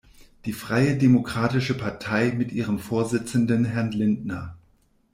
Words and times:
Die 0.45 0.51
freie 0.53 0.97
Demokratische 0.97 1.77
Partei 1.77 2.31
mit 2.35 2.51
ihrem 2.51 2.79
Vorsitzenden 2.79 3.65
Herrn 3.65 3.91
Lindner. 3.91 4.57